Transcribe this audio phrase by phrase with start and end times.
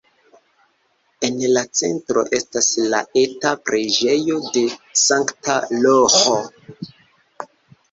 [1.27, 4.65] En la centro estas la eta preĝejo de
[5.05, 6.37] Sankta Roĥo.